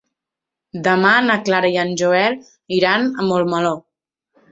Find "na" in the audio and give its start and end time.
1.25-1.35